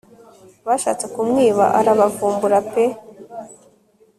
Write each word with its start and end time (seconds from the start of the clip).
bashatse 0.67 1.05
kumwiba 1.13 1.65
arabavumbura 1.79 2.59
pe 2.71 2.83